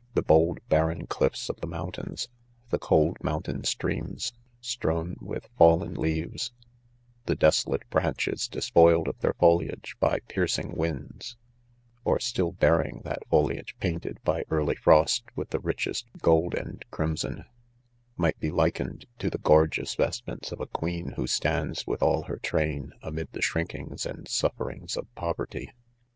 [0.14, 2.28] —The bold barren clifts of the mountains
[2.66, 6.52] ^— the cold mountain streams, strown with fallen leaves,—
[7.26, 11.36] the desolate branches, despoiled of their foliage by piercing' winds,
[12.04, 17.44] or still bearing that foliage painted, by early frost, with the richest gold and crimson,
[18.16, 22.36] might be likened to the gorgeous vestments of a queen who stands, with ail her
[22.38, 25.72] train, amid the shrinkings and suffering of poverty.